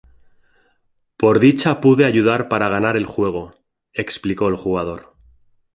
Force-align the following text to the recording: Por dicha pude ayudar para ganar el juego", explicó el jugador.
Por 1.15 1.39
dicha 1.39 1.79
pude 1.79 2.05
ayudar 2.05 2.49
para 2.49 2.69
ganar 2.69 2.97
el 2.97 3.05
juego", 3.05 3.53
explicó 3.93 4.47
el 4.47 4.55
jugador. 4.55 5.15